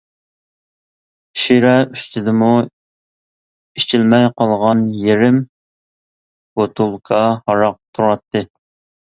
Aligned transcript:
شىرە 1.41 1.73
ئۈستىدىمۇ 1.81 2.47
ئىچىلمەي 3.81 4.25
قالغان 4.41 4.83
يېرىم 5.03 5.39
بوتۇلكا 6.63 7.23
ھاراق 7.37 7.79
تۇراتتى. 7.95 8.45